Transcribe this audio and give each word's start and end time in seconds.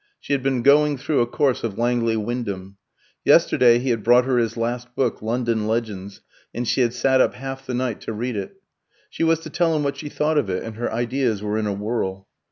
She 0.19 0.33
had 0.33 0.41
been 0.41 0.63
going 0.63 0.97
through 0.97 1.19
a 1.21 1.27
course 1.27 1.63
of 1.63 1.77
Langley 1.77 2.17
Wyndham. 2.17 2.77
Yesterday 3.23 3.77
he 3.77 3.91
had 3.91 4.01
brought 4.03 4.25
her 4.25 4.39
his 4.39 4.57
last 4.57 4.95
book, 4.95 5.21
"London 5.21 5.67
Legends," 5.67 6.21
and 6.55 6.67
she 6.67 6.81
had 6.81 6.95
sat 6.95 7.21
up 7.21 7.35
half 7.35 7.67
the 7.67 7.75
night 7.75 8.01
to 8.01 8.11
read 8.13 8.35
it. 8.35 8.59
She 9.11 9.23
was 9.23 9.41
to 9.41 9.51
tell 9.51 9.75
him 9.75 9.83
what 9.83 9.97
she 9.97 10.09
thought 10.09 10.39
of 10.39 10.49
it, 10.49 10.63
and 10.63 10.75
her 10.75 10.91
ideas 10.91 11.43
were 11.43 11.55
in 11.59 11.67
a 11.67 11.73
whirl. 11.73 12.27